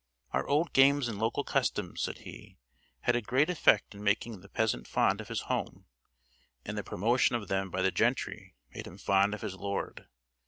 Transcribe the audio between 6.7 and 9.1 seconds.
the promotion of them by the gentry made him